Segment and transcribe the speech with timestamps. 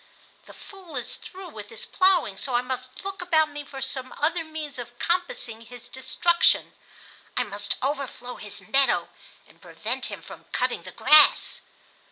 [0.47, 4.11] The Fool is through with his plowing, so I must look about me for some
[4.17, 6.73] other means of compassing his destruction.
[7.37, 9.09] I must overflow his meadow
[9.47, 11.61] and prevent him from cutting the grass."